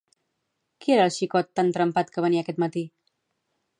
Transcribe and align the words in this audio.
Qui 0.85 0.95
era 0.95 1.03
el 1.09 1.13
xicot 1.17 1.51
tan 1.59 1.71
trempat 1.75 2.11
que 2.17 2.25
venia 2.29 2.45
aquest 2.47 2.63
matí? 2.65 2.87